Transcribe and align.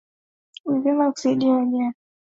Ni 0.65 0.79
vema 0.79 1.11
kusaidia 1.11 1.49
wajane 1.53 1.71
na 1.71 1.79
mayatima 1.79 1.93